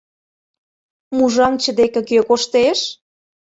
[1.15, 2.79] Мужаҥче деке кӧ коштеш?